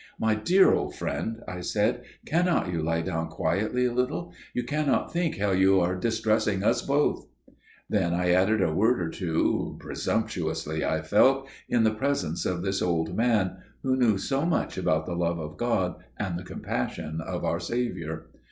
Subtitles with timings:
[0.19, 4.33] "My dear old friend," I said, "cannot you lie down quietly a little?
[4.51, 7.27] You cannot think how you are distressing us both."
[7.87, 12.81] Then I added a word or two, presumptuously, I felt, in the presence of this
[12.81, 17.45] old man, who knew so much about the Love of God and the Compassion of
[17.45, 18.31] our Saviour.